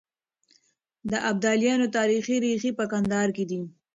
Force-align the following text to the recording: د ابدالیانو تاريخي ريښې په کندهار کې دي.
د 1.09 1.11
ابدالیانو 1.31 1.87
تاريخي 1.97 2.35
ريښې 2.43 2.71
په 2.79 2.85
کندهار 2.91 3.29
کې 3.35 3.43
دي. 3.49 3.61